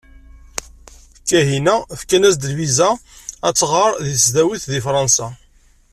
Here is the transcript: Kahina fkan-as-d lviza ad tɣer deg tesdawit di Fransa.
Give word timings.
Kahina 1.27 1.75
fkan-as-d 1.99 2.43
lviza 2.51 2.89
ad 3.47 3.55
tɣer 3.59 3.91
deg 4.05 4.15
tesdawit 4.17 4.63
di 4.71 4.79
Fransa. 4.87 5.27